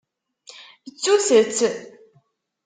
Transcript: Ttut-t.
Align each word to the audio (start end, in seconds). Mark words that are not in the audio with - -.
Ttut-t. 0.93 1.59